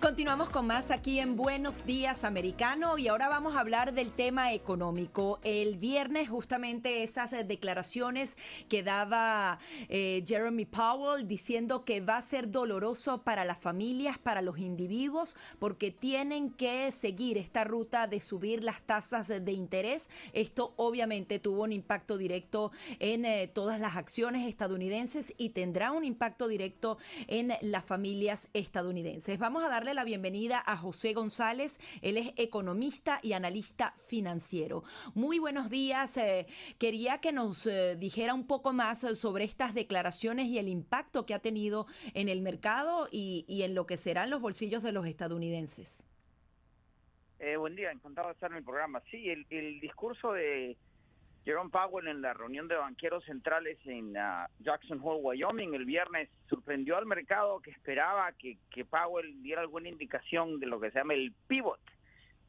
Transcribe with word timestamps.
Continuamos 0.00 0.50
con 0.50 0.68
más 0.68 0.92
aquí 0.92 1.18
en 1.18 1.36
Buenos 1.36 1.84
Días 1.84 2.22
Americano 2.22 2.98
y 2.98 3.08
ahora 3.08 3.26
vamos 3.26 3.56
a 3.56 3.60
hablar 3.60 3.92
del 3.92 4.12
tema 4.12 4.52
económico. 4.52 5.40
El 5.42 5.76
viernes 5.76 6.28
justamente 6.28 7.02
esas 7.02 7.32
declaraciones 7.48 8.36
que 8.68 8.84
daba 8.84 9.58
eh, 9.88 10.22
Jeremy 10.24 10.66
Powell 10.66 11.26
diciendo 11.26 11.84
que 11.84 12.00
va 12.00 12.18
a 12.18 12.22
ser 12.22 12.50
doloroso 12.50 13.22
para 13.22 13.44
las 13.44 13.58
familias, 13.58 14.18
para 14.18 14.40
los 14.40 14.58
individuos, 14.58 15.34
porque 15.58 15.90
tienen 15.90 16.50
que 16.50 16.92
seguir 16.92 17.36
esta 17.36 17.64
ruta 17.64 18.06
de 18.06 18.20
subir 18.20 18.62
las 18.62 18.82
tasas 18.82 19.26
de 19.26 19.52
interés. 19.52 20.08
Esto 20.32 20.74
obviamente 20.76 21.40
tuvo 21.40 21.64
un 21.64 21.72
impacto 21.72 22.16
directo 22.16 22.70
en 23.00 23.24
eh, 23.24 23.50
todas 23.52 23.80
las 23.80 23.96
acciones 23.96 24.46
estadounidenses 24.46 25.34
y 25.36 25.50
tendrá 25.50 25.90
un 25.90 26.04
impacto 26.04 26.46
directo 26.46 26.98
en 27.26 27.52
las 27.62 27.84
familias 27.84 28.46
estadounidenses. 28.54 29.40
Vamos 29.40 29.64
a 29.64 29.68
darle 29.68 29.87
la 29.94 30.04
bienvenida 30.04 30.62
a 30.64 30.76
José 30.76 31.12
González. 31.12 31.78
Él 32.02 32.16
es 32.16 32.32
economista 32.36 33.20
y 33.22 33.32
analista 33.32 33.94
financiero. 34.06 34.84
Muy 35.14 35.38
buenos 35.38 35.70
días. 35.70 36.16
Eh, 36.16 36.46
quería 36.78 37.18
que 37.18 37.32
nos 37.32 37.66
eh, 37.66 37.96
dijera 37.96 38.34
un 38.34 38.46
poco 38.46 38.72
más 38.72 39.04
eh, 39.04 39.14
sobre 39.14 39.44
estas 39.44 39.74
declaraciones 39.74 40.46
y 40.46 40.58
el 40.58 40.68
impacto 40.68 41.26
que 41.26 41.34
ha 41.34 41.38
tenido 41.38 41.86
en 42.14 42.28
el 42.28 42.40
mercado 42.40 43.08
y, 43.10 43.44
en 43.62 43.74
lo 43.74 43.86
que 43.86 43.96
serán 43.96 44.30
los 44.30 44.40
bolsillos 44.40 44.82
de 44.82 44.92
los 44.92 45.06
estadounidenses. 45.06 46.04
buen 47.58 47.76
día, 47.76 47.90
encantado 47.90 48.28
de 48.28 48.34
estar 48.34 48.50
en 48.50 48.58
el 48.58 48.64
programa. 48.64 49.02
Sí, 49.10 49.28
el 49.28 49.80
discurso 49.80 50.32
de 50.32 50.76
Jerome 51.48 51.70
Powell 51.70 52.08
en 52.08 52.20
la 52.20 52.34
reunión 52.34 52.68
de 52.68 52.76
banqueros 52.76 53.24
centrales 53.24 53.78
en 53.86 54.14
ah, 54.18 54.50
Jackson 54.58 55.00
Hole, 55.02 55.22
Wyoming, 55.22 55.72
el 55.72 55.86
viernes 55.86 56.28
sorprendió 56.46 56.98
al 56.98 57.06
mercado 57.06 57.60
que 57.60 57.70
esperaba 57.70 58.30
que, 58.32 58.58
Powell 58.84 59.42
diera 59.42 59.62
alguna 59.62 59.88
indicación 59.88 60.60
de 60.60 60.66
lo 60.66 60.78
que 60.78 60.90
se 60.90 60.98
llama 60.98 61.14
el 61.14 61.32
pivot, 61.46 61.80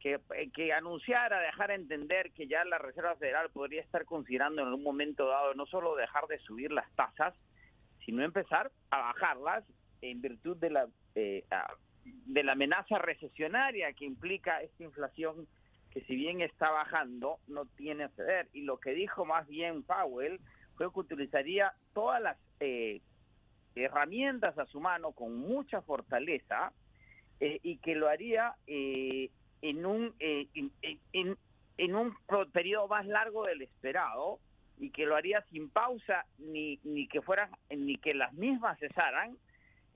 que, 0.00 0.20
eh, 0.36 0.50
que 0.54 0.74
anunciara, 0.74 1.40
dejar 1.40 1.70
entender 1.70 2.30
que 2.32 2.46
ya 2.46 2.62
la 2.66 2.76
Reserva 2.76 3.16
Federal 3.16 3.48
podría 3.48 3.80
estar 3.80 4.04
considerando 4.04 4.60
en 4.60 4.68
algún 4.68 4.84
momento 4.84 5.26
dado 5.28 5.54
no 5.54 5.64
solo 5.64 5.96
dejar 5.96 6.26
de 6.26 6.38
subir 6.40 6.70
las 6.70 6.94
tasas, 6.94 7.34
sino 8.04 8.22
empezar 8.22 8.70
a 8.90 8.98
bajarlas 8.98 9.64
en 10.02 10.20
virtud 10.20 10.58
de 10.58 10.68
la, 10.68 10.86
eh, 11.14 11.46
ah, 11.50 11.72
de 12.04 12.42
la 12.42 12.52
amenaza 12.52 12.98
recesionaria 12.98 13.94
que 13.94 14.04
implica 14.04 14.60
esta 14.60 14.84
inflación 14.84 15.48
que 15.90 16.00
si 16.02 16.14
bien 16.14 16.40
está 16.40 16.70
bajando, 16.70 17.38
no 17.48 17.66
tiene 17.66 18.08
ceder. 18.10 18.48
Y 18.52 18.62
lo 18.62 18.78
que 18.78 18.92
dijo 18.92 19.24
más 19.24 19.46
bien 19.48 19.82
Powell 19.82 20.40
fue 20.76 20.92
que 20.92 21.00
utilizaría 21.00 21.72
todas 21.92 22.22
las 22.22 22.38
eh, 22.60 23.00
herramientas 23.74 24.56
a 24.58 24.66
su 24.66 24.80
mano 24.80 25.12
con 25.12 25.36
mucha 25.36 25.82
fortaleza 25.82 26.72
eh, 27.40 27.58
y 27.62 27.78
que 27.78 27.94
lo 27.94 28.08
haría 28.08 28.54
eh, 28.66 29.30
en 29.62 29.84
un 29.84 30.14
en, 30.18 30.72
en, 31.76 31.94
un 31.94 32.14
periodo 32.52 32.88
más 32.88 33.06
largo 33.06 33.44
del 33.44 33.62
esperado 33.62 34.38
y 34.78 34.90
que 34.90 35.06
lo 35.06 35.16
haría 35.16 35.42
sin 35.50 35.70
pausa 35.70 36.24
ni 36.38 36.78
ni 36.84 37.08
que 37.08 37.20
fueran 37.20 37.50
ni 37.68 37.96
que 37.96 38.14
las 38.14 38.32
mismas 38.32 38.78
cesaran 38.78 39.36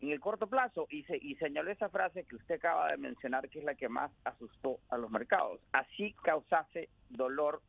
en 0.00 0.10
el 0.10 0.21
corto 0.21 0.47
plazo 0.47 0.87
y, 0.91 1.03
se, 1.05 1.16
y 1.16 1.34
señaló 1.37 1.71
esa 1.71 1.88
frase 1.88 2.25
que 2.25 2.37
usted 2.37 2.56
acaba 2.56 2.91
de 2.91 2.97
mencionar 2.97 3.49
que 3.49 3.60
es 3.60 3.65
la 3.65 3.75
que 3.75 3.88
más 3.88 4.10
asustó 4.25 4.78
a 4.91 4.99
los 4.99 5.10
mercados. 5.10 5.60
Así 5.72 6.15
causase 6.22 6.88
dolor 7.10 7.62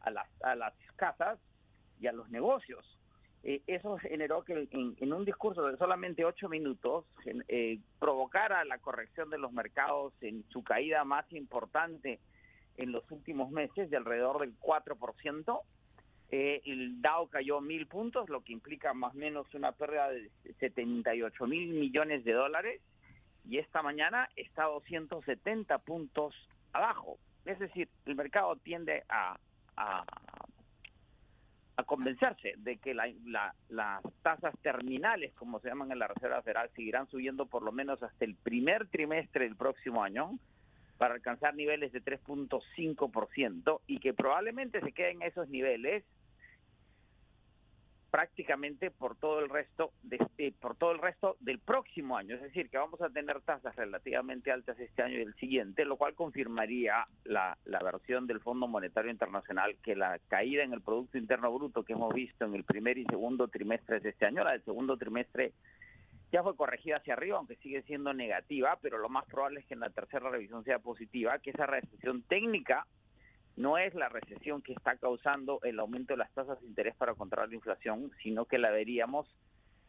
a 0.00 0.10
las, 0.10 0.26
a 0.42 0.54
las 0.54 0.74
casas 0.96 1.38
y 2.00 2.06
a 2.06 2.12
los 2.12 2.28
negocios. 2.30 2.98
Eh, 3.42 3.62
eso 3.68 3.96
generó 3.98 4.42
que 4.44 4.68
en, 4.72 5.12
un 5.12 5.24
discurso 5.24 5.66
de 5.66 5.76
solamente 5.76 6.24
ocho 6.24 6.48
minutos 6.48 7.04
eh, 7.46 7.78
provocara 8.00 8.64
la 8.64 8.78
corrección 8.78 9.30
de 9.30 9.38
los 9.38 9.52
mercados 9.52 10.12
en 10.20 10.44
su 10.50 10.64
caída 10.64 11.04
más 11.04 11.30
importante 11.32 12.18
en 12.76 12.90
los 12.90 13.08
últimos 13.10 13.50
meses 13.50 13.88
de 13.88 13.96
alrededor 13.96 14.40
del 14.40 14.58
4%. 14.58 15.60
Eh, 16.30 16.60
el 16.64 17.00
Dow 17.00 17.28
cayó 17.28 17.60
mil 17.60 17.86
puntos, 17.86 18.28
lo 18.28 18.42
que 18.42 18.52
implica 18.52 18.92
más 18.94 19.14
o 19.14 19.18
menos 19.18 19.52
una 19.54 19.72
pérdida 19.72 20.10
de 20.10 20.30
78 20.58 21.46
mil 21.46 21.68
millones 21.68 22.24
de 22.24 22.32
dólares. 22.32 22.80
Y 23.48 23.58
esta 23.58 23.82
mañana 23.82 24.28
está 24.34 24.64
270 24.64 25.78
puntos 25.78 26.34
abajo. 26.72 27.18
Es 27.44 27.58
decir, 27.60 27.88
el 28.06 28.16
mercado 28.16 28.56
tiende 28.56 29.04
a, 29.08 29.38
a, 29.76 30.04
convencerse 31.84 32.54
de 32.56 32.78
que 32.78 32.94
las 32.94 34.02
tasas 34.22 34.58
terminales, 34.62 35.32
como 35.34 35.60
se 35.60 35.68
llaman 35.68 35.92
en 35.92 36.00
la 36.00 36.08
Reserva 36.08 36.42
Federal, 36.42 36.68
seguirán 36.74 37.06
subiendo 37.08 37.46
por 37.46 37.62
lo 37.62 37.70
menos 37.70 38.02
hasta 38.02 38.24
el 38.24 38.34
primer 38.34 38.88
trimestre 38.88 39.44
del 39.44 39.54
próximo 39.54 40.02
año 40.02 40.36
para 40.98 41.14
alcanzar 41.14 41.54
niveles 41.54 41.92
de 41.92 42.02
3.5% 42.02 43.80
y 43.86 43.98
que 44.00 44.14
probablemente 44.14 44.80
se 44.80 44.92
queden 44.92 45.22
esos 45.22 45.48
niveles 45.48 46.02
prácticamente 48.16 48.90
por 48.90 49.14
todo 49.14 49.40
el 49.40 49.50
resto 49.50 49.92
de 50.02 50.16
este, 50.16 50.50
por 50.58 50.74
todo 50.74 50.92
el 50.92 51.00
resto 51.00 51.36
del 51.40 51.58
próximo 51.58 52.16
año, 52.16 52.34
es 52.34 52.40
decir, 52.40 52.70
que 52.70 52.78
vamos 52.78 52.98
a 53.02 53.10
tener 53.10 53.42
tasas 53.42 53.76
relativamente 53.76 54.50
altas 54.50 54.80
este 54.80 55.02
año 55.02 55.18
y 55.18 55.20
el 55.20 55.34
siguiente, 55.34 55.84
lo 55.84 55.98
cual 55.98 56.14
confirmaría 56.14 57.06
la, 57.24 57.58
la 57.66 57.78
versión 57.80 58.26
del 58.26 58.40
Fondo 58.40 58.68
Monetario 58.68 59.10
Internacional 59.10 59.76
que 59.82 59.94
la 59.94 60.18
caída 60.28 60.62
en 60.62 60.72
el 60.72 60.80
Producto 60.80 61.18
Interno 61.18 61.52
Bruto 61.52 61.82
que 61.82 61.92
hemos 61.92 62.14
visto 62.14 62.46
en 62.46 62.54
el 62.54 62.64
primer 62.64 62.96
y 62.96 63.04
segundo 63.04 63.48
trimestre 63.48 64.00
de 64.00 64.08
este 64.08 64.24
año, 64.24 64.44
la 64.44 64.52
del 64.52 64.64
segundo 64.64 64.96
trimestre 64.96 65.52
ya 66.32 66.42
fue 66.42 66.56
corregida 66.56 66.96
hacia 66.96 67.12
arriba, 67.12 67.36
aunque 67.36 67.56
sigue 67.56 67.82
siendo 67.82 68.14
negativa, 68.14 68.78
pero 68.80 68.96
lo 68.96 69.10
más 69.10 69.26
probable 69.26 69.60
es 69.60 69.66
que 69.66 69.74
en 69.74 69.80
la 69.80 69.90
tercera 69.90 70.30
revisión 70.30 70.64
sea 70.64 70.78
positiva, 70.78 71.38
que 71.40 71.50
esa 71.50 71.66
recesión 71.66 72.22
técnica 72.22 72.86
no 73.56 73.78
es 73.78 73.94
la 73.94 74.08
recesión 74.08 74.62
que 74.62 74.72
está 74.72 74.96
causando 74.96 75.60
el 75.62 75.78
aumento 75.80 76.12
de 76.12 76.18
las 76.18 76.32
tasas 76.32 76.60
de 76.60 76.66
interés 76.66 76.94
para 76.94 77.14
controlar 77.14 77.48
la 77.48 77.54
inflación, 77.54 78.12
sino 78.22 78.44
que 78.44 78.58
la 78.58 78.70
veríamos 78.70 79.26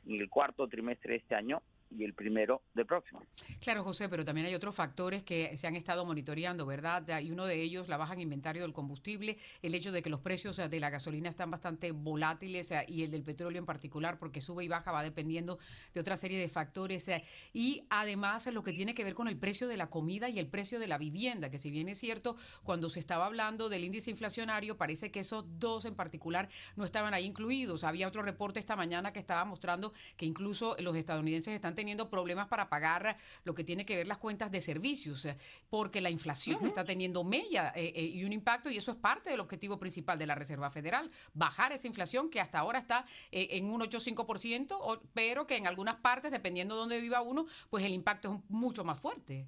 en 0.06 0.22
el 0.22 0.30
cuarto 0.30 0.68
trimestre 0.68 1.14
de 1.14 1.18
este 1.20 1.36
año 1.36 1.62
y 1.90 2.04
el 2.04 2.14
primero 2.14 2.62
del 2.74 2.86
próximo. 2.86 3.24
Claro, 3.60 3.84
José, 3.84 4.10
pero 4.10 4.26
también 4.26 4.48
hay 4.48 4.56
otros 4.56 4.76
factores 4.76 5.24
que 5.24 5.56
se 5.56 5.68
han 5.68 5.76
estado 5.76 6.06
monitoreando, 6.06 6.66
¿verdad? 6.66 7.20
Y 7.20 7.32
uno 7.32 7.46
de 7.46 7.62
ellos, 7.62 7.88
la 7.88 7.98
baja 7.98 8.14
en 8.14 8.22
inventario 8.22 8.64
del 8.64 8.74
combustible, 8.74 9.38
el 9.62 9.76
hecho 9.76 9.92
de 9.92 10.02
que 10.02 10.10
los 10.10 10.22
precios 10.22 10.58
de 10.58 10.80
la 10.80 10.90
gasolina 10.90 11.30
están 11.30 11.52
bastante 11.52 11.92
volátiles 11.92 12.74
y 12.88 13.04
el 13.04 13.12
del 13.12 13.24
petróleo 13.24 13.60
en 13.60 13.66
particular, 13.66 14.20
porque 14.20 14.42
sube 14.42 14.64
y 14.64 14.68
baja, 14.68 14.92
va 14.92 15.04
dependiendo 15.04 15.60
de 15.94 16.00
otra 16.00 16.18
serie 16.18 16.40
de 16.40 16.50
factores. 16.50 17.10
Y 17.54 17.86
además 17.90 18.46
lo 18.48 18.64
que 18.64 18.74
tiene 18.74 18.94
que 18.94 19.04
ver 19.04 19.14
con 19.14 19.28
el 19.28 19.38
precio 19.38 19.68
de 19.68 19.78
la 19.78 19.90
comida 19.90 20.30
y 20.30 20.40
el 20.40 20.48
precio 20.48 20.80
de 20.80 20.88
la 20.88 20.98
vivienda, 20.98 21.50
que 21.50 21.60
si 21.60 21.72
bien 21.72 21.90
es 21.90 22.00
cierto, 22.00 22.38
cuando 22.64 22.90
se 22.90 23.00
estaba 23.00 23.26
hablando 23.26 23.70
del 23.70 23.84
índice 23.84 24.12
inflacionario, 24.12 24.78
parece 24.78 25.12
que 25.12 25.22
esos 25.22 25.46
dos 25.60 25.86
en 25.86 25.96
particular 25.96 26.50
no 26.76 26.86
estaban 26.86 27.14
ahí 27.14 27.26
incluidos. 27.26 27.84
Había 27.84 28.08
otro 28.08 28.22
reporte 28.22 28.60
esta 28.60 28.76
mañana 28.76 29.14
que 29.14 29.20
estaba 29.20 29.46
mostrando 29.46 29.94
que 30.18 30.26
incluso 30.26 30.76
los 30.80 30.96
estadounidenses 30.96 31.54
están 31.54 31.76
teniendo 31.78 32.10
problemas 32.10 32.48
para 32.48 32.70
pagar 32.70 33.16
lo 33.44 33.54
que 33.54 33.64
tiene 33.64 33.86
que 33.86 33.96
ver 33.96 34.08
las 34.08 34.18
cuentas 34.18 34.52
de 34.52 34.62
servicios, 34.62 35.26
eh, 35.26 35.38
porque 35.70 36.02
la 36.02 36.10
inflación 36.10 36.66
está 36.66 36.84
teniendo 36.84 37.24
mella 37.24 37.72
eh, 37.76 37.94
eh, 37.96 38.02
y 38.02 38.26
un 38.26 38.34
impacto, 38.34 38.70
y 38.70 38.78
eso 38.78 38.92
es 38.92 38.98
parte 38.98 39.30
del 39.30 39.40
objetivo 39.40 39.78
principal 39.78 40.18
de 40.18 40.26
la 40.26 40.34
Reserva 40.34 40.72
Federal, 40.72 41.10
bajar 41.34 41.72
esa 41.72 41.88
inflación 41.88 42.32
que 42.32 42.42
hasta 42.42 42.60
ahora 42.60 42.80
está 42.80 43.06
en 43.32 43.70
un 43.70 43.82
8,5%, 43.82 45.02
pero 45.14 45.46
que 45.46 45.56
en 45.56 45.68
algunas 45.68 45.98
partes, 45.98 46.32
dependiendo 46.32 46.74
de 46.74 46.82
dónde 46.82 47.00
viva 47.00 47.22
uno, 47.22 47.46
pues 47.70 47.86
el 47.86 47.94
impacto 47.94 48.34
es 48.34 48.50
mucho 48.50 48.84
más 48.84 49.00
fuerte. 49.00 49.46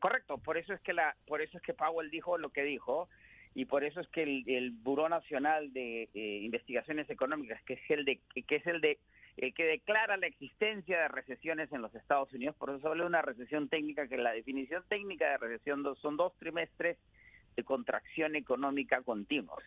correcto, 0.00 0.38
por 0.38 0.56
eso 0.56 0.72
es 0.72 0.80
que 0.80 0.94
la, 0.94 1.14
por 1.26 1.42
eso 1.42 1.58
es 1.58 1.62
que 1.62 1.74
Powell 1.74 2.10
dijo 2.10 2.38
lo 2.38 2.48
que 2.48 2.62
dijo 2.62 3.10
y 3.54 3.66
por 3.66 3.84
eso 3.84 4.00
es 4.00 4.08
que 4.08 4.22
el, 4.22 4.44
el 4.48 4.70
Buró 4.70 5.08
Nacional 5.10 5.70
de 5.74 6.08
Investigaciones 6.14 7.10
Económicas, 7.10 7.62
que 7.64 7.74
es 7.74 7.90
el 7.90 8.06
de 8.06 8.20
que 8.46 8.56
es 8.56 8.66
el 8.66 8.80
de 8.80 8.98
el 9.38 9.54
que 9.54 9.64
declara 9.64 10.16
la 10.16 10.26
existencia 10.26 11.00
de 11.00 11.08
recesiones 11.08 11.72
en 11.72 11.80
los 11.80 11.94
Estados 11.94 12.32
Unidos, 12.32 12.56
por 12.56 12.70
eso 12.70 12.80
se 12.80 12.88
habla 12.88 13.04
de 13.04 13.08
una 13.08 13.22
recesión 13.22 13.68
técnica, 13.68 14.08
que 14.08 14.16
la 14.16 14.32
definición 14.32 14.82
técnica 14.88 15.30
de 15.30 15.38
recesión 15.38 15.84
son 16.02 16.16
dos 16.16 16.36
trimestres 16.38 16.98
de 17.56 17.64
contracción 17.64 18.36
económica 18.36 19.02
continuos. 19.02 19.62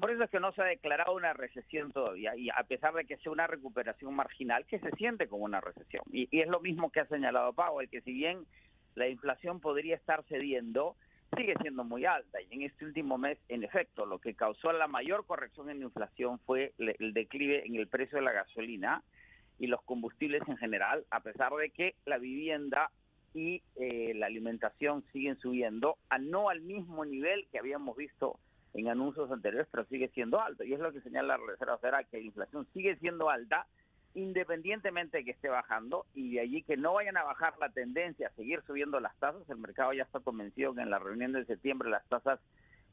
Por 0.00 0.10
eso 0.10 0.24
es 0.24 0.30
que 0.30 0.40
no 0.40 0.52
se 0.52 0.62
ha 0.62 0.66
declarado 0.66 1.14
una 1.14 1.32
recesión 1.32 1.92
todavía, 1.92 2.36
y 2.36 2.50
a 2.50 2.62
pesar 2.68 2.94
de 2.94 3.04
que 3.04 3.16
sea 3.18 3.32
una 3.32 3.46
recuperación 3.46 4.14
marginal, 4.14 4.64
que 4.66 4.78
se 4.78 4.90
siente 4.92 5.28
como 5.28 5.44
una 5.44 5.60
recesión. 5.60 6.02
Y, 6.12 6.28
y 6.30 6.40
es 6.40 6.48
lo 6.48 6.60
mismo 6.60 6.90
que 6.90 7.00
ha 7.00 7.06
señalado 7.06 7.52
Powell, 7.52 7.88
que 7.88 8.00
si 8.02 8.12
bien 8.12 8.46
la 8.94 9.08
inflación 9.08 9.60
podría 9.60 9.96
estar 9.96 10.24
cediendo, 10.24 10.96
sigue 11.36 11.54
siendo 11.60 11.84
muy 11.84 12.04
alta 12.04 12.40
y 12.40 12.54
en 12.54 12.62
este 12.62 12.84
último 12.84 13.18
mes, 13.18 13.38
en 13.48 13.64
efecto, 13.64 14.06
lo 14.06 14.20
que 14.20 14.34
causó 14.34 14.72
la 14.72 14.86
mayor 14.86 15.26
corrección 15.26 15.70
en 15.70 15.80
la 15.80 15.86
inflación 15.86 16.38
fue 16.40 16.72
el 16.78 17.12
declive 17.12 17.66
en 17.66 17.76
el 17.76 17.88
precio 17.88 18.18
de 18.18 18.24
la 18.24 18.32
gasolina 18.32 19.02
y 19.58 19.66
los 19.66 19.82
combustibles 19.82 20.42
en 20.48 20.56
general, 20.56 21.04
a 21.10 21.20
pesar 21.20 21.52
de 21.54 21.70
que 21.70 21.94
la 22.04 22.18
vivienda 22.18 22.90
y 23.34 23.62
eh, 23.76 24.12
la 24.14 24.26
alimentación 24.26 25.04
siguen 25.12 25.38
subiendo, 25.38 25.98
a 26.08 26.18
no 26.18 26.48
al 26.48 26.60
mismo 26.62 27.04
nivel 27.04 27.46
que 27.52 27.58
habíamos 27.58 27.96
visto 27.96 28.38
en 28.74 28.88
anuncios 28.88 29.30
anteriores, 29.30 29.68
pero 29.70 29.84
sigue 29.86 30.08
siendo 30.08 30.40
alto. 30.40 30.64
Y 30.64 30.74
es 30.74 30.80
lo 30.80 30.92
que 30.92 31.00
señala 31.00 31.36
la 31.36 31.46
Reserva 31.46 31.78
Federal, 31.78 32.06
que 32.10 32.18
la 32.18 32.24
inflación 32.24 32.66
sigue 32.72 32.96
siendo 32.96 33.30
alta 33.30 33.66
independientemente 34.16 35.18
de 35.18 35.24
que 35.24 35.32
esté 35.32 35.50
bajando 35.50 36.06
y 36.14 36.34
de 36.34 36.40
allí 36.40 36.62
que 36.62 36.78
no 36.78 36.94
vayan 36.94 37.18
a 37.18 37.24
bajar 37.24 37.58
la 37.58 37.68
tendencia 37.68 38.28
a 38.28 38.30
seguir 38.30 38.62
subiendo 38.66 38.98
las 38.98 39.14
tasas, 39.18 39.48
el 39.50 39.58
mercado 39.58 39.92
ya 39.92 40.04
está 40.04 40.20
convencido 40.20 40.74
que 40.74 40.80
en 40.80 40.88
la 40.90 40.98
reunión 40.98 41.32
de 41.32 41.44
septiembre 41.44 41.90
las 41.90 42.06
tasas 42.08 42.40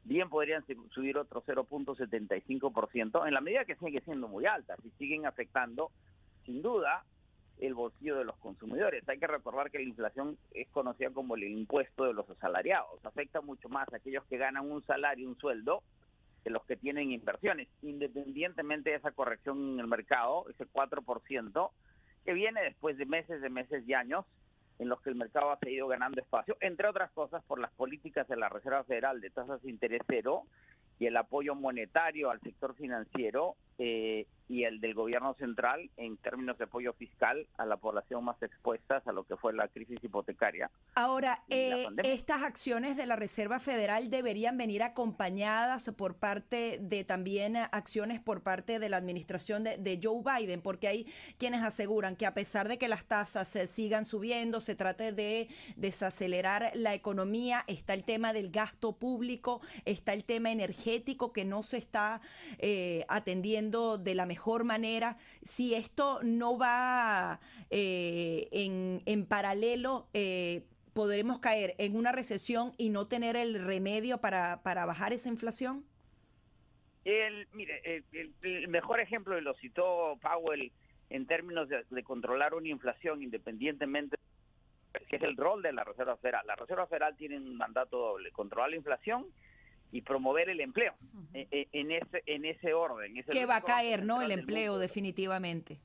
bien 0.03 0.29
podrían 0.29 0.65
subir 0.91 1.17
otro 1.17 1.41
0.75% 1.43 3.25
en 3.25 3.33
la 3.33 3.39
medida 3.39 3.63
que 3.63 3.77
sigue 3.77 4.01
siendo 4.01 4.27
muy 4.27 4.45
altas 4.45 4.77
y 4.83 4.89
siguen 4.97 5.25
afectando 5.25 5.91
sin 6.45 6.61
duda 6.61 7.03
el 7.59 7.73
bolsillo 7.73 8.17
de 8.17 8.25
los 8.25 8.37
consumidores. 8.37 9.07
Hay 9.07 9.19
que 9.19 9.27
recordar 9.27 9.71
que 9.71 9.77
la 9.77 9.85
inflación 9.85 10.37
es 10.51 10.67
conocida 10.69 11.11
como 11.11 11.35
el 11.35 11.43
impuesto 11.43 12.05
de 12.05 12.13
los 12.13 12.29
asalariados, 12.29 13.03
afecta 13.05 13.41
mucho 13.41 13.69
más 13.69 13.91
a 13.93 13.97
aquellos 13.97 14.25
que 14.25 14.37
ganan 14.37 14.69
un 14.69 14.83
salario, 14.83 15.27
un 15.27 15.37
sueldo, 15.37 15.83
de 16.43 16.49
los 16.49 16.65
que 16.65 16.75
tienen 16.75 17.11
inversiones, 17.11 17.69
independientemente 17.81 18.89
de 18.89 18.97
esa 18.97 19.11
corrección 19.11 19.73
en 19.73 19.79
el 19.79 19.87
mercado, 19.87 20.45
ese 20.49 20.65
4%, 20.67 21.71
que 22.25 22.33
viene 22.33 22.61
después 22.63 22.97
de 22.97 23.05
meses, 23.05 23.41
de 23.41 23.49
meses 23.49 23.87
y 23.87 23.93
años 23.93 24.25
en 24.79 24.89
los 24.89 25.01
que 25.01 25.09
el 25.09 25.15
mercado 25.15 25.51
ha 25.51 25.59
seguido 25.59 25.87
ganando 25.87 26.19
espacio, 26.19 26.57
entre 26.59 26.87
otras 26.87 27.11
cosas 27.11 27.43
por 27.45 27.59
las 27.59 27.71
políticas 27.73 28.27
de 28.27 28.35
la 28.35 28.49
Reserva 28.49 28.83
Federal 28.83 29.21
de 29.21 29.29
tasas 29.29 29.61
de 29.61 29.69
interés 29.69 30.01
cero 30.07 30.43
y 30.99 31.05
el 31.05 31.15
apoyo 31.15 31.55
monetario 31.55 32.29
al 32.29 32.41
sector 32.41 32.75
financiero 32.75 33.55
eh, 33.77 34.25
y 34.53 34.65
el 34.65 34.79
del 34.79 34.93
gobierno 34.93 35.33
central 35.33 35.89
en 35.97 36.15
términos 36.17 36.59
de 36.59 36.65
apoyo 36.65 36.93
fiscal 36.93 37.47
a 37.57 37.65
la 37.65 37.77
población 37.77 38.23
más 38.23 38.41
expuesta 38.43 39.01
a 39.03 39.11
lo 39.11 39.23
que 39.23 39.35
fue 39.35 39.51
la 39.51 39.67
crisis 39.67 39.97
hipotecaria. 40.03 40.69
Ahora, 40.93 41.39
eh, 41.49 41.87
estas 42.03 42.43
acciones 42.43 42.95
de 42.95 43.07
la 43.07 43.15
Reserva 43.15 43.59
Federal 43.59 44.11
deberían 44.11 44.55
venir 44.55 44.83
acompañadas 44.83 45.89
por 45.97 46.17
parte 46.17 46.77
de 46.79 47.03
también 47.03 47.57
acciones 47.57 48.19
por 48.19 48.43
parte 48.43 48.77
de 48.77 48.89
la 48.89 48.97
administración 48.97 49.63
de, 49.63 49.99
Joe 50.03 50.21
Biden, 50.23 50.61
porque 50.61 50.87
hay 50.87 51.07
quienes 51.39 51.63
aseguran 51.63 52.15
que 52.15 52.25
a 52.27 52.33
pesar 52.33 52.67
de 52.67 52.77
que 52.77 52.87
las 52.87 53.05
tasas 53.05 53.47
se 53.47 53.65
sigan 53.65 54.05
subiendo, 54.05 54.61
se 54.61 54.75
trate 54.75 55.13
de 55.13 55.47
desacelerar 55.77 56.71
la 56.75 56.93
economía, 56.93 57.63
está 57.67 57.93
el 57.93 58.03
tema 58.03 58.33
del 58.33 58.51
gasto 58.51 58.93
público, 58.93 59.61
está 59.85 60.13
el 60.13 60.25
tema 60.25 60.51
energético 60.51 61.33
que 61.33 61.45
no 61.45 61.63
se 61.63 61.77
está 61.77 62.21
eh, 62.59 63.05
atendiendo 63.07 63.97
de 63.97 64.13
la 64.13 64.25
mejor 64.27 64.42
manera, 64.63 65.17
si 65.41 65.73
esto 65.73 66.19
no 66.23 66.57
va 66.57 67.39
eh, 67.69 68.47
en, 68.51 69.25
paralelo, 69.25 70.07
eh, 70.13 70.63
podremos 70.93 71.39
caer 71.39 71.75
en 71.77 71.95
una 71.95 72.11
recesión 72.11 72.73
y 72.77 72.89
no 72.89 73.07
tener 73.07 73.35
el 73.35 73.63
remedio 73.65 74.19
para, 74.19 74.61
para 74.63 74.85
bajar 74.85 75.13
esa 75.13 75.29
inflación? 75.29 75.85
El, 77.05 77.47
mire, 77.53 78.03
el, 78.41 78.67
mejor 78.67 78.99
ejemplo, 78.99 79.37
y 79.37 79.41
lo 79.41 79.53
citó 79.55 80.17
Powell 80.21 80.71
en 81.09 81.25
términos 81.25 81.67
de, 81.69 81.83
de, 81.89 82.03
controlar 82.03 82.53
una 82.53 82.69
inflación 82.69 83.21
independientemente, 83.21 84.17
que 85.09 85.15
es 85.17 85.23
el 85.23 85.35
rol 85.35 85.61
de 85.61 85.73
la 85.73 85.83
Reserva 85.83 86.15
Federal. 86.17 86.45
La 86.47 86.55
Reserva 86.55 86.87
Federal 86.87 87.15
tiene 87.17 87.37
un 87.37 87.57
mandato 87.57 87.97
doble, 87.97 88.31
controlar 88.31 88.69
la 88.69 88.77
inflación 88.77 89.27
y 89.93 90.01
promover 90.01 90.49
el 90.49 90.59
empleo 90.59 90.95
e, 91.35 91.47
e, 91.51 91.67
en, 91.71 91.91
ese 91.91 92.23
en 92.25 92.45
ese 92.45 92.73
orden. 92.73 93.23
que 93.31 93.45
va 93.45 93.57
a 93.57 93.61
caer, 93.61 94.03
¿no? 94.03 94.23
El 94.23 94.31
empleo 94.31 94.79
definitivamente. 94.79 95.79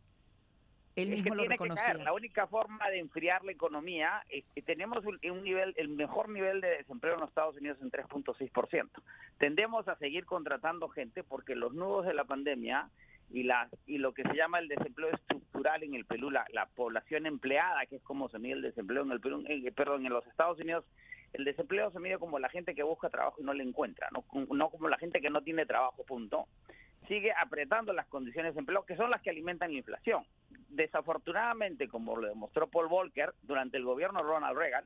Él 0.97 1.11
mismo 1.11 1.35
lo 1.35 1.45
reconocía. 1.45 1.95
La 1.95 2.13
única 2.13 2.49
forma 2.49 2.89
de 2.89 2.99
enfriar 2.99 3.45
la 3.45 3.53
economía 3.53 4.25
es 4.31 4.45
que 4.55 4.63
tenemos 4.63 5.05
un, 5.05 5.45
nivel, 5.45 5.75
el 5.77 5.91
mejor 5.91 6.29
nivel 6.29 6.61
de 6.61 6.69
desempleo 6.79 7.15
en 7.15 7.21
los 7.21 7.29
Estados 7.29 7.57
Unidos 7.57 7.79
en 7.83 7.91
3.6%. 7.91 8.89
Tendemos 9.37 9.87
a 9.87 9.97
seguir 9.97 10.25
contratando 10.25 10.89
gente 10.89 11.23
porque 11.23 11.55
los 11.55 11.75
nudos 11.75 12.07
de 12.07 12.15
la 12.15 12.25
pandemia 12.25 12.89
y 13.31 13.43
la 13.43 13.69
y 13.87 13.99
lo 13.99 14.15
que 14.15 14.23
se 14.23 14.35
llama 14.35 14.59
el 14.59 14.69
desempleo 14.69 15.11
estructural 15.13 15.85
en 15.85 15.95
el 15.95 16.07
Perú, 16.07 16.31
la, 16.31 16.47
población 16.75 17.27
empleada, 17.27 17.85
que 17.87 17.97
es 17.97 18.03
como 18.03 18.31
se 18.31 18.39
mide 18.39 18.55
el 18.55 18.63
desempleo 18.63 19.03
en 19.03 19.13
el 19.13 19.21
Perú, 19.21 19.45
perdón, 19.77 20.07
en 20.07 20.13
los 20.15 20.27
Estados 20.27 20.59
Unidos 20.59 20.85
el 21.33 21.45
desempleo 21.45 21.91
se 21.91 22.01
mide 22.01 22.19
como 22.19 22.39
la 22.39 22.49
gente 22.49 22.75
que 22.75 22.83
busca 22.83 23.11
trabajo 23.11 23.41
y 23.41 23.45
no 23.45 23.53
le 23.53 23.65
encuentra, 23.65 24.09
no, 24.13 24.23
como 24.23 24.89
la 24.89 24.99
gente 24.99 25.21
que 25.21 25.31
no 25.31 25.43
tiene 25.43 25.67
trabajo, 25.67 26.05
punto. 26.05 26.47
Sigue 27.07 27.33
apretando 27.33 27.93
las 27.93 28.07
condiciones 28.07 28.55
de 28.55 28.61
empleo, 28.61 28.85
que 28.85 28.97
son 28.97 29.11
las 29.11 29.23
que 29.23 29.31
alimentan 29.31 29.73
la 29.73 29.79
inflación. 29.79 30.25
Desafortunadamente, 30.69 31.89
como 31.89 32.17
lo 32.17 32.29
demostró 32.29 32.69
Paul 32.69 32.89
Volcker 32.89 33.35
durante 33.43 33.77
el 33.77 33.85
gobierno 33.85 34.21
de 34.21 34.27
Ronald 34.29 34.59
Reagan, 34.59 34.85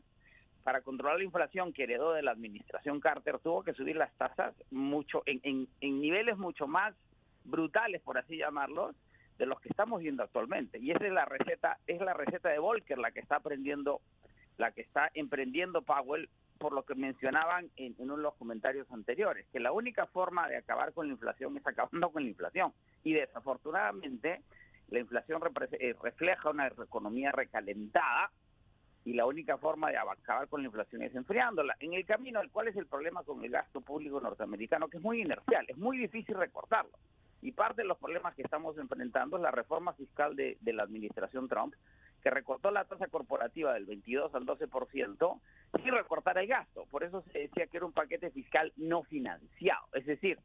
para 0.63 0.83
controlar 0.83 1.19
la 1.19 1.25
inflación 1.25 1.73
que 1.73 1.85
heredó 1.85 2.13
de 2.13 2.23
la 2.23 2.31
administración 2.31 3.01
Carter, 3.01 3.39
tuvo 3.41 3.65
que 3.65 3.75
subir 3.75 3.97
las 3.97 4.13
tasas 4.17 4.55
mucho 4.71 5.23
en, 5.27 5.41
en, 5.43 5.69
en 5.81 6.01
niveles 6.01 6.39
mucho 6.39 6.69
más 6.69 6.95
brutales, 7.45 8.01
por 8.03 8.19
así 8.19 8.37
llamarlos, 8.37 8.95
de 9.39 9.47
los 9.47 9.61
que 9.61 9.71
estamos 9.71 10.01
viendo 10.01 10.23
actualmente. 10.23 10.79
Y 10.79 10.93
esa 10.93 11.05
es 11.05 11.13
la 11.13 11.25
receta, 11.25 11.79
es 11.89 12.01
la 12.01 12.15
receta 12.15 12.49
de 12.49 12.61
Volcker 12.61 12.99
la 12.99 13.11
que 13.11 13.21
está 13.21 13.37
aprendiendo 13.37 14.01
la 14.59 14.73
que 14.73 14.83
está 14.83 15.11
emprendiendo 15.15 15.83
Powell 15.83 16.29
por 16.63 16.73
lo 16.73 16.85
que 16.85 16.95
mencionaban 16.95 17.71
en, 17.77 17.97
uno 17.99 18.17
de 18.17 18.23
los 18.23 18.35
comentarios 18.37 18.91
anteriores, 18.93 19.47
que 19.53 19.59
la 19.59 19.73
única 19.73 20.07
forma 20.07 20.49
de 20.49 20.57
acabar 20.57 20.93
con 20.93 21.09
la 21.09 21.15
inflación 21.15 21.57
es 21.57 21.67
acabando 21.67 22.11
con 22.11 22.23
la 22.23 22.29
inflación. 22.29 22.73
Y 23.03 23.15
desafortunadamente 23.15 24.43
la 24.89 25.01
inflación 25.01 25.43
eh, 25.73 25.97
refleja 26.01 26.51
una 26.51 26.69
economía 26.69 27.33
recalentada 27.33 28.31
y 29.05 29.15
la 29.15 29.27
única 29.27 29.59
forma 29.59 29.91
de 29.91 29.99
acabar 29.99 30.47
con 30.47 30.63
la 30.63 30.69
inflación 30.69 31.03
es 31.03 31.13
enfriándola. 31.17 31.75
En 31.81 31.95
el 31.95 32.07
camino, 32.07 32.41
¿cuál 32.53 32.69
es 32.69 32.77
el 32.77 32.87
problema 32.87 33.25
con 33.25 33.43
el 33.45 33.51
gasto 33.51 33.81
público 33.81 34.21
norteamericano? 34.21 34.87
Que 34.87 34.99
es 34.99 35.03
muy 35.03 35.21
inercial, 35.21 35.65
es 35.67 35.77
muy 35.77 35.99
difícil 35.99 36.37
recortarlo. 36.37 36.93
Y 37.41 37.51
parte 37.51 37.83
de 37.83 37.89
los 37.89 37.99
problemas 37.99 38.37
que 38.37 38.43
estamos 38.43 38.79
enfrentando 38.79 39.37
es 39.37 39.43
la 39.43 39.51
reforma 39.51 39.95
fiscal 39.95 40.37
de 40.37 40.57
la 40.73 40.85
administración 40.85 41.49
Trump, 41.49 41.75
que 42.23 42.31
recortó 42.31 42.71
la 42.71 42.85
tasa 42.85 43.09
corporativa 43.09 43.75
del 43.75 43.87
22 43.87 44.35
al 44.35 44.47
12% 44.47 45.41
sin 45.83 45.93
recortar 45.93 46.39
el 46.39 46.47
gasto. 46.47 46.87
Por 46.91 47.03
eso 47.03 47.23
se 47.33 47.41
decía 47.41 47.67
que 47.67 47.77
era 47.79 47.87
un 47.87 47.93
paquete 47.93 48.31
fiscal 48.31 48.73
no 48.77 49.03
financiado. 49.03 49.87
Es 49.93 50.07
decir, 50.07 50.39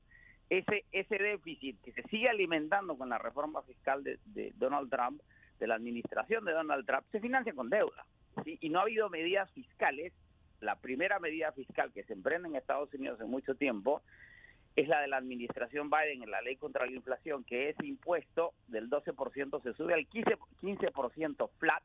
ese, 0.50 0.86
ese 0.92 1.18
déficit 1.18 1.80
que 1.82 1.92
se 1.92 2.04
sigue 2.04 2.30
alimentando 2.30 2.98
con 2.98 3.10
la 3.10 3.18
reforma 3.18 3.62
fiscal 3.64 4.04
de, 4.04 4.54
Donald 4.56 4.90
Trump, 4.90 5.22
de 5.60 5.68
la 5.68 5.76
administración 5.76 6.46
de 6.46 6.54
Donald 6.54 6.86
Trump, 6.86 7.06
se 7.12 7.20
financia 7.20 7.54
con 7.54 7.70
deuda. 7.70 8.06
Y 8.46 8.70
no 8.70 8.80
ha 8.80 8.84
habido 8.84 9.10
medidas 9.10 9.52
fiscales. 9.52 10.14
La 10.60 10.76
primera 10.76 11.20
medida 11.20 11.52
fiscal 11.52 11.92
que 11.94 12.04
se 12.04 12.14
emprende 12.14 12.48
en 12.48 12.56
Estados 12.56 12.92
Unidos 12.94 13.20
en 13.22 13.30
mucho 13.30 13.56
tiempo 13.56 14.02
es 14.78 14.88
la 14.88 15.02
de 15.02 15.08
la 15.08 15.18
administración 15.18 15.90
Biden 15.90 16.22
en 16.22 16.30
la 16.30 16.42
ley 16.42 16.56
contra 16.56 16.86
la 16.86 16.92
inflación, 16.92 17.44
que 17.44 17.70
ese 17.70 17.86
impuesto 17.86 18.54
del 18.68 18.92
12% 18.92 19.64
se 19.64 19.74
sube 19.74 19.96
al 19.96 20.08
15%, 20.08 20.38
15 20.62 20.92
flat 21.58 21.84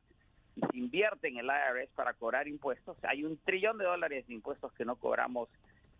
y 0.54 0.60
se 0.60 0.76
invierte 0.76 1.28
en 1.28 1.38
el 1.38 1.46
IRS 1.46 1.90
para 1.94 2.12
cobrar 2.12 2.46
impuestos. 2.48 2.98
Hay 3.04 3.24
un 3.24 3.38
trillón 3.38 3.78
de 3.78 3.86
dólares 3.86 4.26
de 4.26 4.34
impuestos 4.34 4.74
que 4.74 4.84
no 4.84 4.96
cobramos 4.96 5.48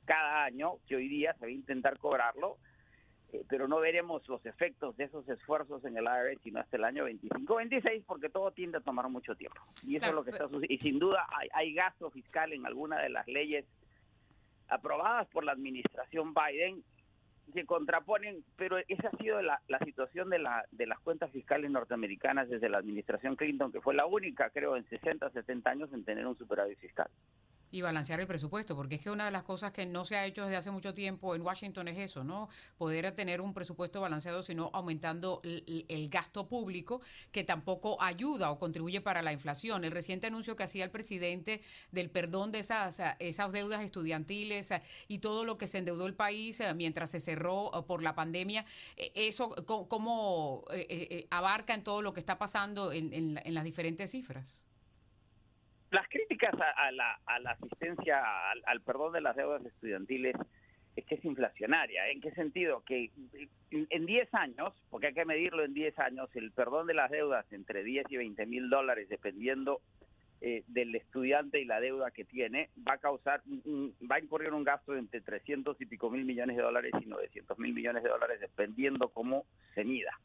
cada 0.05 0.45
año, 0.45 0.75
que 0.87 0.97
hoy 0.97 1.09
día 1.09 1.33
se 1.35 1.47
va 1.47 1.49
a 1.49 1.51
intentar 1.51 1.97
cobrarlo, 1.97 2.59
eh, 3.33 3.43
pero 3.49 3.67
no 3.69 3.81
veremos 3.81 4.29
los 4.29 4.45
efectos 4.45 4.95
de 4.99 5.05
esos 5.05 5.27
esfuerzos 5.31 5.83
en 5.87 5.97
el 5.97 6.05
IRS 6.05 6.43
sino 6.43 6.61
hasta 6.61 6.77
el 6.77 6.85
año 6.85 7.09
25-26, 7.09 8.05
porque 8.07 8.29
todo 8.29 8.51
tiende 8.51 8.77
a 8.77 8.83
tomar 8.83 9.09
mucho 9.09 9.35
tiempo. 9.35 9.63
Y 9.83 9.97
eso 9.97 10.07
es 10.09 10.13
lo 10.13 10.25
que 10.25 10.33
está 10.33 10.45
sucediendo. 10.45 10.75
Y 10.75 10.77
sin 10.77 10.99
duda 10.99 11.27
hay, 11.31 11.49
hay 11.55 11.73
gasto 11.73 12.11
fiscal 12.11 12.53
en 12.53 12.67
alguna 12.67 13.01
de 13.01 13.09
las 13.09 13.27
leyes 13.29 13.65
aprobadas 14.73 15.29
por 15.29 15.45
la 15.45 15.53
administración 15.53 16.35
Biden 16.35 16.83
que 17.53 17.67
contraponen, 17.67 18.45
pero 18.57 18.79
esa 18.89 19.09
ha 19.09 19.17
sido 19.19 19.43
la, 19.43 19.61
situación 19.85 20.31
de, 20.31 20.39
la, 20.39 20.65
de 20.71 20.87
las 20.87 20.99
cuentas 21.01 21.31
fiscales 21.31 21.71
norteamericanas 21.71 22.49
desde 22.49 22.69
la 22.69 22.79
administración 22.79 23.37
Clinton, 23.37 23.73
que 23.73 23.81
fue 23.81 23.95
la 23.95 24.07
única, 24.07 24.51
creo, 24.51 24.77
en 24.77 24.89
60, 24.89 25.31
70 25.31 25.71
años 25.71 25.93
en 25.93 26.05
tener 26.05 26.27
un 26.27 26.37
superávit 26.37 26.79
fiscal. 26.79 27.09
Y 27.73 27.81
balancear 27.81 28.21
el 28.21 28.27
presupuesto, 28.27 28.77
porque 28.77 28.97
es 28.97 29.01
que 29.01 29.11
una 29.11 29.25
de 29.25 29.31
las 29.31 29.45
cosas 29.45 29.73
que 29.73 29.87
no 29.87 30.05
se 30.05 30.15
ha 30.17 30.27
hecho 30.27 30.45
desde 30.45 30.57
hace 30.57 30.71
mucho 30.71 30.93
tiempo 30.93 31.35
en 31.35 31.41
Washington 31.41 31.89
es 31.89 31.99
eso, 31.99 32.23
¿no? 32.23 32.51
Poder 32.77 33.11
tener 33.13 33.41
un 33.41 33.55
presupuesto 33.55 34.03
balanceado, 34.03 34.43
sino 34.43 34.71
aumentando 34.75 35.41
el, 35.43 36.09
gasto 36.11 36.47
público, 36.47 37.01
que 37.33 37.45
tampoco 37.45 38.01
ayuda 38.03 38.51
o 38.51 38.59
contribuye 38.59 39.01
para 39.01 39.23
la 39.23 39.33
inflación. 39.33 39.87
El 39.87 39.91
reciente 39.91 40.27
anuncio 40.27 40.55
que 40.55 40.65
hacía 40.65 40.85
el 40.85 40.91
presidente 40.91 41.63
del 41.91 42.11
perdón 42.11 42.53
de 42.53 42.59
esas, 42.59 43.01
esas 43.19 43.53
deudas 43.53 43.83
estudiantiles 43.83 44.71
eh, 44.71 44.83
y 45.09 45.21
todo 45.21 45.45
lo 45.45 45.57
que 45.57 45.67
se 45.67 45.79
endeudó 45.79 46.07
el 46.07 46.15
país 46.15 46.61
eh, 46.61 46.75
mientras 46.75 47.11
se 47.11 47.21
cerró 47.21 47.71
eh, 47.73 47.83
por 47.87 48.03
la 48.03 48.15
pandemia, 48.15 48.67
¿eso 48.97 49.55
cómo 49.67 50.65
abarca 51.31 51.73
en 51.73 51.83
todo 51.83 52.03
lo 52.03 52.13
que 52.13 52.21
está 52.21 52.37
pasando 52.37 52.93
en 52.93 53.55
las 53.55 53.65
diferentes 53.65 54.11
cifras? 54.11 54.63
Las 55.93 56.09
críticas 56.09 56.55
a, 56.55 56.91
la, 56.91 57.21
asistencia 57.51 58.23
al, 58.65 58.81
perdón 58.81 59.13
de 59.13 59.21
las 59.21 59.37
deudas 59.37 59.63
estudiantiles 59.63 60.35
es 60.97 61.05
que 61.05 61.17
es 61.17 61.25
inflacionaria. 61.25 62.09
¿En 62.09 62.23
qué 62.23 62.31
sentido? 62.33 62.83
Que 62.83 63.11
en 63.71 64.07
10 64.07 64.35
años, 64.35 64.73
porque 64.89 65.09
hay 65.09 65.15
que 65.15 65.27
medirlo 65.27 65.63
en 65.65 65.75
10 65.75 65.99
años, 65.99 66.31
el 66.35 66.51
perdón 66.53 66.87
de 66.87 66.95
las 66.95 67.11
deudas 67.11 67.45
entre 67.53 67.85
10 67.85 68.07
y 68.09 68.17
20 68.17 68.47
mil 68.47 68.71
dólares, 68.71 69.11
dependiendo 69.11 69.83
eh, 70.41 70.65
del 70.67 70.95
estudiante 70.95 71.61
y 71.61 71.67
la 71.67 71.79
deuda 71.79 72.11
que 72.11 72.25
tiene, 72.25 72.71
va 72.89 72.95
a 72.95 72.99
causar, 72.99 73.43
va 73.47 74.17
a 74.17 74.21
incurrir 74.21 74.55
un 74.55 74.65
gasto 74.65 74.93
de 74.93 75.01
entre 75.01 75.21
300 75.21 75.79
y 75.79 75.85
pico 75.85 76.09
mil 76.09 76.25
millones 76.25 76.57
de 76.57 76.63
dólares 76.63 76.93
y 77.03 77.05
900 77.05 77.59
mil 77.59 77.75
millones 77.75 78.03
de 78.03 78.09
dólares, 78.09 78.41
dependiendo 78.41 79.11
cómo 79.11 79.45
se 79.75 79.85
mida. 79.85 80.19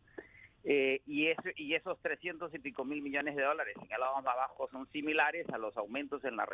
Eh, 0.69 1.01
y, 1.05 1.29
y 1.55 1.75
esos 1.75 1.97
300 2.01 2.53
y 2.53 2.59
pico 2.59 2.83
mil 2.83 3.01
millones 3.01 3.37
de 3.37 3.43
dólares 3.43 3.73
señalados 3.79 4.17
abajo 4.17 4.67
son 4.69 4.85
similares 4.91 5.47
a 5.49 5.57
los 5.57 5.77
aumentos 5.77 6.25
en 6.25 6.35
la 6.35 6.45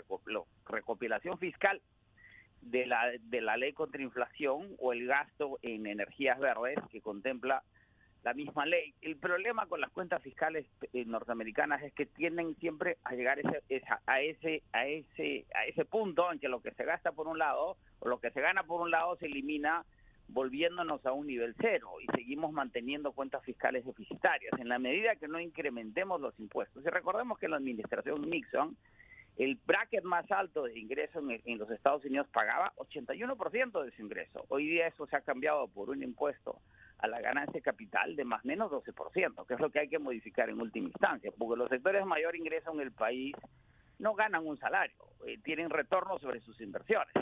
recopilación 0.67 1.39
fiscal 1.39 1.81
de 2.61 2.85
la, 2.85 3.11
de 3.19 3.41
la 3.41 3.57
ley 3.57 3.73
contra 3.73 4.03
inflación 4.03 4.75
o 4.77 4.93
el 4.93 5.07
gasto 5.07 5.57
en 5.63 5.87
energías 5.87 6.39
verdes 6.39 6.77
que 6.91 7.01
contempla 7.01 7.63
la 8.21 8.35
misma 8.35 8.67
ley. 8.67 8.93
El 9.01 9.17
problema 9.17 9.65
con 9.65 9.81
las 9.81 9.89
cuentas 9.89 10.21
fiscales 10.21 10.67
eh, 10.93 11.05
norteamericanas 11.05 11.81
es 11.81 11.91
que 11.93 12.05
tienden 12.05 12.55
siempre 12.57 12.97
a 13.05 13.15
llegar 13.15 13.39
ese, 13.39 13.63
a 14.05 14.21
ese 14.21 14.61
a 14.73 14.85
ese 14.85 15.47
a 15.55 15.65
ese 15.65 15.85
punto 15.85 16.31
en 16.31 16.37
que 16.37 16.49
lo 16.49 16.61
que 16.61 16.71
se 16.75 16.85
gasta 16.85 17.13
por 17.13 17.27
un 17.27 17.39
lado 17.39 17.77
o 17.97 18.07
lo 18.07 18.19
que 18.19 18.29
se 18.29 18.41
gana 18.41 18.61
por 18.61 18.79
un 18.79 18.91
lado 18.91 19.15
se 19.17 19.25
elimina 19.25 19.83
volviéndonos 20.33 21.05
a 21.05 21.13
un 21.13 21.27
nivel 21.27 21.55
cero 21.59 21.91
y 22.01 22.07
seguimos 22.15 22.51
manteniendo 22.51 23.13
cuentas 23.13 23.43
fiscales 23.43 23.85
deficitarias. 23.85 24.51
En 24.59 24.67
la 24.67 24.79
medida 24.79 25.15
que 25.15 25.27
no 25.27 25.39
incrementemos 25.39 26.19
los 26.19 26.37
impuestos, 26.39 26.83
y 26.83 26.89
recordemos 26.89 27.37
que 27.37 27.47
la 27.47 27.57
administración 27.57 28.29
Nixon, 28.29 28.75
el 29.37 29.59
bracket 29.65 30.03
más 30.03 30.29
alto 30.31 30.63
de 30.63 30.77
ingreso 30.77 31.19
en, 31.19 31.57
los 31.57 31.69
Estados 31.71 32.05
Unidos 32.05 32.27
pagaba 32.31 32.73
81% 32.77 33.83
de 33.83 33.91
su 33.91 34.01
ingreso. 34.01 34.45
Hoy 34.49 34.67
día 34.67 34.87
eso 34.87 35.07
se 35.07 35.15
ha 35.15 35.21
cambiado 35.21 35.67
por 35.67 35.89
un 35.89 36.03
impuesto 36.03 36.59
a 36.99 37.07
la 37.07 37.19
ganancia 37.19 37.61
capital 37.61 38.15
de 38.15 38.25
más 38.25 38.43
o 38.43 38.47
menos 38.47 38.71
12%, 38.71 39.45
que 39.47 39.53
es 39.53 39.59
lo 39.59 39.71
que 39.71 39.79
hay 39.79 39.89
que 39.89 39.99
modificar 39.99 40.49
en 40.49 40.61
última 40.61 40.87
instancia, 40.87 41.31
porque 41.37 41.57
los 41.57 41.69
sectores 41.69 42.01
de 42.01 42.05
mayor 42.05 42.35
ingreso 42.35 42.71
en 42.73 42.81
el 42.81 42.91
país 42.91 43.35
no 43.99 44.13
ganan 44.13 44.45
un 44.45 44.57
salario, 44.57 44.95
eh, 45.25 45.39
tienen 45.43 45.69
retorno 45.69 46.19
sobre 46.19 46.39
sus 46.41 46.59
inversiones. 46.61 47.13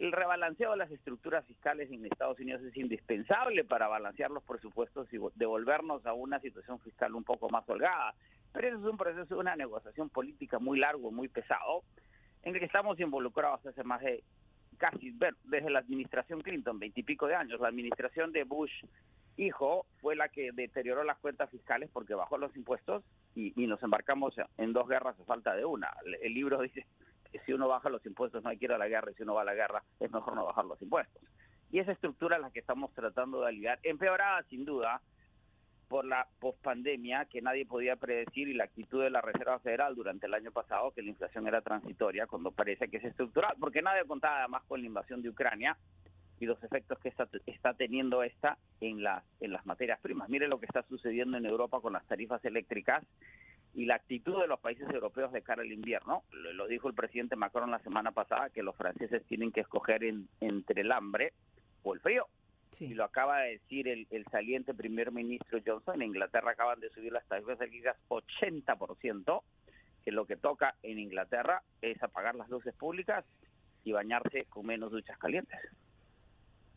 El 0.00 0.12
rebalanceo 0.12 0.70
de 0.70 0.78
las 0.78 0.90
estructuras 0.90 1.44
fiscales 1.44 1.90
en 1.92 2.06
Estados 2.06 2.40
Unidos 2.40 2.62
es 2.62 2.74
indispensable 2.74 3.64
para 3.64 3.86
balancear 3.86 4.30
los 4.30 4.42
presupuestos 4.42 5.06
y 5.12 5.18
devolvernos 5.34 6.06
a 6.06 6.14
una 6.14 6.40
situación 6.40 6.80
fiscal 6.80 7.14
un 7.14 7.22
poco 7.22 7.50
más 7.50 7.68
holgada. 7.68 8.14
Pero 8.50 8.68
eso 8.68 8.78
es 8.78 8.84
un 8.84 8.96
proceso 8.96 9.38
una 9.38 9.56
negociación 9.56 10.08
política 10.08 10.58
muy 10.58 10.78
largo, 10.78 11.10
muy 11.10 11.28
pesado, 11.28 11.82
en 12.44 12.54
el 12.54 12.60
que 12.60 12.64
estamos 12.64 12.98
involucrados 12.98 13.66
hace 13.66 13.84
más 13.84 14.00
de 14.00 14.24
casi, 14.78 15.14
desde 15.44 15.68
la 15.68 15.80
administración 15.80 16.40
Clinton, 16.40 16.78
veintipico 16.78 17.26
de 17.26 17.34
años. 17.34 17.60
La 17.60 17.68
administración 17.68 18.32
de 18.32 18.44
Bush 18.44 18.72
hijo 19.36 19.84
fue 20.00 20.16
la 20.16 20.30
que 20.30 20.50
deterioró 20.52 21.04
las 21.04 21.18
cuentas 21.18 21.50
fiscales 21.50 21.90
porque 21.92 22.14
bajó 22.14 22.38
los 22.38 22.56
impuestos 22.56 23.04
y, 23.34 23.52
y 23.62 23.66
nos 23.66 23.82
embarcamos 23.82 24.34
en 24.56 24.72
dos 24.72 24.88
guerras 24.88 25.20
a 25.20 25.24
falta 25.24 25.54
de 25.54 25.66
una. 25.66 25.92
El 26.22 26.32
libro 26.32 26.62
dice 26.62 26.86
si 27.38 27.52
uno 27.52 27.68
baja 27.68 27.88
los 27.88 28.04
impuestos 28.04 28.42
no 28.42 28.50
hay 28.50 28.58
que 28.58 28.66
ir 28.66 28.72
a 28.72 28.78
la 28.78 28.88
guerra 28.88 29.10
y 29.10 29.14
si 29.14 29.22
uno 29.22 29.34
va 29.34 29.42
a 29.42 29.44
la 29.44 29.54
guerra 29.54 29.84
es 30.00 30.10
mejor 30.10 30.34
no 30.34 30.44
bajar 30.44 30.64
los 30.64 30.80
impuestos. 30.82 31.22
Y 31.70 31.78
esa 31.78 31.92
estructura 31.92 32.36
es 32.36 32.42
la 32.42 32.50
que 32.50 32.60
estamos 32.60 32.92
tratando 32.94 33.40
de 33.40 33.48
aliviar, 33.48 33.78
empeorada 33.82 34.42
sin 34.44 34.64
duda 34.64 35.00
por 35.88 36.04
la 36.04 36.28
pospandemia 36.38 37.24
que 37.24 37.42
nadie 37.42 37.66
podía 37.66 37.96
predecir 37.96 38.48
y 38.48 38.54
la 38.54 38.64
actitud 38.64 39.02
de 39.02 39.10
la 39.10 39.20
Reserva 39.20 39.58
Federal 39.58 39.96
durante 39.96 40.26
el 40.26 40.34
año 40.34 40.52
pasado 40.52 40.92
que 40.92 41.02
la 41.02 41.10
inflación 41.10 41.48
era 41.48 41.62
transitoria 41.62 42.28
cuando 42.28 42.52
parece 42.52 42.88
que 42.88 42.98
es 42.98 43.04
estructural, 43.04 43.56
porque 43.58 43.82
nadie 43.82 44.04
contaba 44.04 44.38
además 44.38 44.62
con 44.68 44.80
la 44.80 44.86
invasión 44.86 45.20
de 45.20 45.30
Ucrania 45.30 45.76
y 46.38 46.46
los 46.46 46.62
efectos 46.62 46.96
que 47.00 47.08
está, 47.08 47.28
está 47.44 47.74
teniendo 47.74 48.22
esta 48.22 48.56
en 48.80 49.02
las 49.02 49.24
en 49.40 49.52
las 49.52 49.66
materias 49.66 49.98
primas. 50.00 50.28
Mire 50.28 50.46
lo 50.46 50.60
que 50.60 50.66
está 50.66 50.82
sucediendo 50.84 51.36
en 51.36 51.44
Europa 51.44 51.80
con 51.80 51.92
las 51.92 52.06
tarifas 52.06 52.44
eléctricas 52.44 53.04
y 53.74 53.86
la 53.86 53.96
actitud 53.96 54.40
de 54.40 54.48
los 54.48 54.60
países 54.60 54.88
europeos 54.90 55.32
de 55.32 55.42
cara 55.42 55.62
al 55.62 55.72
invierno. 55.72 56.24
Lo, 56.32 56.66
dijo 56.66 56.88
el 56.88 56.94
presidente 56.94 57.36
Macron 57.36 57.70
la 57.70 57.78
semana 57.80 58.12
pasada, 58.12 58.50
que 58.50 58.62
los 58.62 58.76
franceses 58.76 59.24
tienen 59.26 59.52
que 59.52 59.60
escoger 59.60 60.02
entre 60.40 60.80
el 60.80 60.92
hambre 60.92 61.32
o 61.82 61.94
el 61.94 62.00
frío. 62.00 62.26
Y 62.78 62.94
lo 62.94 63.04
acaba 63.04 63.40
de 63.40 63.52
decir 63.52 63.88
el, 63.88 64.24
saliente 64.30 64.74
primer 64.74 65.10
ministro 65.10 65.58
Johnson. 65.64 65.96
En 65.96 66.08
Inglaterra 66.08 66.52
acaban 66.52 66.80
de 66.80 66.90
subir 66.90 67.12
las 67.12 67.26
tarifas 67.26 67.60
eléctricas 67.60 67.96
80%, 68.08 69.42
que 70.04 70.12
lo 70.12 70.24
que 70.24 70.36
toca 70.36 70.76
en 70.82 70.98
Inglaterra 70.98 71.62
es 71.82 72.00
apagar 72.02 72.34
las 72.36 72.48
luces 72.48 72.74
públicas 72.74 73.24
y 73.84 73.92
bañarse 73.92 74.44
con 74.46 74.66
menos 74.66 74.92
duchas 74.92 75.18
calientes. 75.18 75.58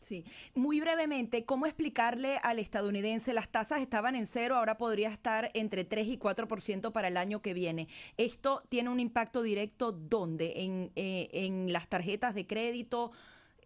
Sí, 0.04 0.22
muy 0.54 0.80
brevemente, 0.80 1.46
¿cómo 1.46 1.64
explicarle 1.64 2.38
al 2.42 2.58
estadounidense 2.58 3.32
las 3.32 3.48
tasas 3.48 3.80
estaban 3.80 4.14
en 4.14 4.26
cero, 4.26 4.56
ahora 4.56 4.76
podría 4.76 5.08
estar 5.08 5.50
entre 5.54 5.84
3 5.84 6.08
y 6.08 6.18
4% 6.18 6.92
para 6.92 7.08
el 7.08 7.16
año 7.16 7.40
que 7.40 7.54
viene? 7.54 7.88
¿Esto 8.18 8.62
tiene 8.68 8.90
un 8.90 9.00
impacto 9.00 9.40
directo 9.40 9.92
dónde? 9.92 10.52
¿En, 10.56 10.92
eh, 10.94 11.30
en 11.32 11.72
las 11.72 11.88
tarjetas 11.88 12.34
de 12.34 12.46
crédito? 12.46 13.12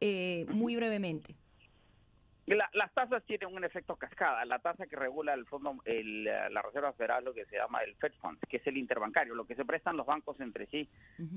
Eh, 0.01 0.47
muy 0.51 0.77
brevemente 0.77 1.35
las 2.57 2.93
tasas 2.95 3.25
tienen 3.25 3.55
un 3.55 3.65
efecto 3.65 3.97
cascada. 3.97 4.45
La 4.45 4.59
tasa 4.59 4.87
que 4.87 4.97
regula 4.97 5.35
el 5.35 5.47
fondo, 5.47 5.77
el, 5.85 6.25
la 6.25 6.63
Reserva 6.63 6.93
Federal, 6.93 7.25
lo 7.25 7.35
que 7.35 7.45
se 7.47 7.57
llama 7.57 7.81
el 7.83 7.95
Fed 7.97 8.13
Fund, 8.21 8.39
que 8.49 8.59
es 8.59 8.67
el 8.67 8.77
interbancario, 8.77 9.35
lo 9.35 9.47
que 9.47 9.55
se 9.55 9.65
prestan 9.65 9.97
los 9.97 10.07
bancos 10.07 10.41
entre 10.41 10.67
sí 10.67 10.89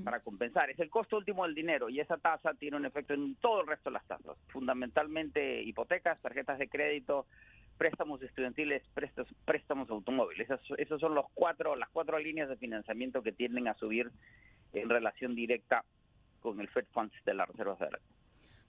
para 0.04 0.20
compensar. 0.20 0.70
Es 0.70 0.78
el 0.78 0.90
costo 0.90 1.16
último 1.16 1.44
del 1.44 1.54
dinero 1.54 1.88
y 1.88 2.00
esa 2.00 2.16
tasa 2.16 2.54
tiene 2.54 2.76
un 2.76 2.86
efecto 2.86 3.14
en 3.14 3.34
todo 3.36 3.60
el 3.60 3.66
resto 3.66 3.90
de 3.90 3.94
las 3.94 4.06
tasas, 4.06 4.36
fundamentalmente 4.48 5.62
hipotecas, 5.62 6.20
tarjetas 6.20 6.58
de 6.58 6.68
crédito, 6.68 7.26
préstamos 7.76 8.22
estudiantiles, 8.22 8.82
préstamos, 8.94 9.34
préstamos 9.44 9.90
automóviles. 9.90 10.48
Esos, 10.78 11.00
son 11.00 11.14
los 11.14 11.26
cuatro, 11.34 11.76
las 11.76 11.90
cuatro 11.90 12.18
líneas 12.18 12.48
de 12.48 12.56
financiamiento 12.56 13.22
que 13.22 13.32
tienden 13.32 13.68
a 13.68 13.74
subir 13.74 14.10
en 14.72 14.88
relación 14.88 15.34
directa 15.34 15.84
con 16.40 16.60
el 16.60 16.68
Fed 16.68 16.86
Funds 16.92 17.14
de 17.24 17.34
la 17.34 17.44
Reserva 17.44 17.76
Federal. 17.76 18.00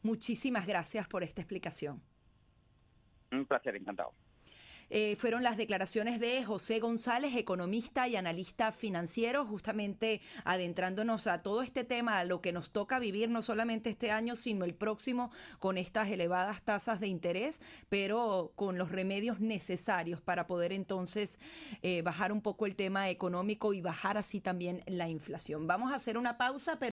Muchísimas 0.01 0.67
gracias 0.67 1.07
por 1.07 1.23
esta 1.23 1.41
explicación. 1.41 2.01
Un 3.43 3.47
placer, 3.47 3.75
encantado. 3.75 4.13
Eh, 4.95 5.15
fueron 5.15 5.41
las 5.41 5.57
declaraciones 5.57 6.19
de 6.19 6.43
José 6.43 6.79
González, 6.79 7.35
economista 7.35 8.07
y 8.07 8.15
analista 8.15 8.71
financiero, 8.71 9.43
justamente 9.43 10.21
adentrándonos 10.43 11.25
a 11.25 11.41
todo 11.41 11.63
este 11.63 11.83
tema, 11.83 12.19
a 12.19 12.25
lo 12.25 12.41
que 12.41 12.51
nos 12.51 12.69
toca 12.69 12.99
vivir 12.99 13.27
no 13.29 13.41
solamente 13.41 13.89
este 13.89 14.11
año, 14.11 14.35
sino 14.35 14.65
el 14.65 14.75
próximo, 14.75 15.31
con 15.57 15.79
estas 15.79 16.09
elevadas 16.09 16.61
tasas 16.61 16.99
de 16.99 17.07
interés, 17.07 17.59
pero 17.89 18.51
con 18.55 18.77
los 18.77 18.91
remedios 18.91 19.39
necesarios 19.39 20.21
para 20.21 20.45
poder 20.45 20.71
entonces 20.71 21.39
eh, 21.81 22.03
bajar 22.03 22.31
un 22.31 22.41
poco 22.41 22.67
el 22.67 22.75
tema 22.75 23.09
económico 23.09 23.73
y 23.73 23.81
bajar 23.81 24.19
así 24.19 24.41
también 24.41 24.81
la 24.85 25.09
inflación. 25.09 25.65
Vamos 25.65 25.91
a 25.91 25.95
hacer 25.95 26.19
una 26.19 26.37
pausa, 26.37 26.77
pero 26.77 26.81